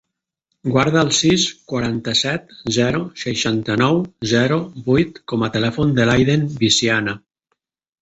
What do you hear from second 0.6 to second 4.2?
Guarda el sis, quaranta-set, zero, seixanta-nou,